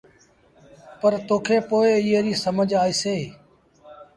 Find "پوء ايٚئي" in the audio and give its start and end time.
1.67-2.17